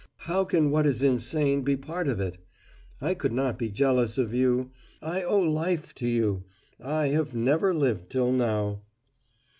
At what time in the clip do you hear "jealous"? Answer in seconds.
3.69-4.17